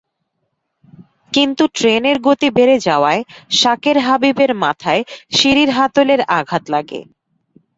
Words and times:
কিন্তু 1.31 1.63
ট্রেনের 1.75 2.17
গতি 2.21 2.47
বেড়ে 2.57 2.77
যাওয়ায় 2.87 3.21
শাকের 3.51 3.97
হাবিবের 3.99 4.51
মাথায় 4.63 5.01
সিঁড়ির 5.31 5.69
হাতলের 5.77 6.21
আঘাত 6.37 6.63
লাগে। 6.73 6.99